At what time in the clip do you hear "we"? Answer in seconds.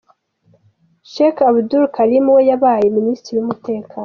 2.35-2.41